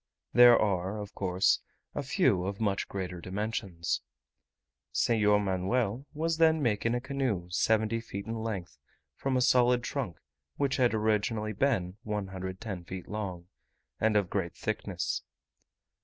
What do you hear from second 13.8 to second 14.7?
and of great